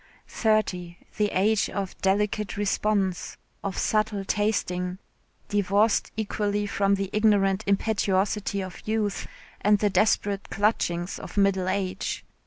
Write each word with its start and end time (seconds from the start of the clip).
Thirty, 0.29 0.97
the 1.17 1.27
age 1.29 1.69
of 1.69 1.95
delicate 2.01 2.57
response, 2.57 3.37
of 3.63 3.77
subtle 3.77 4.25
tasting, 4.25 4.97
divorced 5.47 6.11
equally 6.17 6.65
from 6.65 6.95
the 6.95 7.11
ignorant 7.13 7.63
impetuosity 7.67 8.61
of 8.63 8.81
youth 8.87 9.27
and 9.61 9.77
the 9.77 9.91
desperate 9.91 10.49
clutchings 10.49 11.19
of 11.19 11.37
middle 11.37 11.69
age. 11.69 12.25